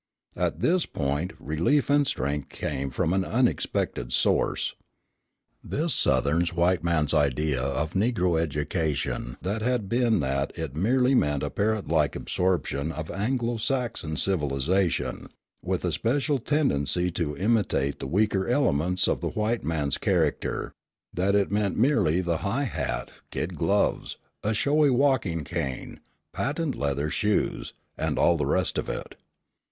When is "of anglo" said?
12.91-13.57